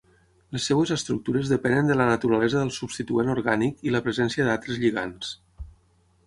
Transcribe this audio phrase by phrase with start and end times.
[0.55, 5.37] Les seves estructures depenen de la naturalesa del substituent orgànic i la presència d'altres lligands.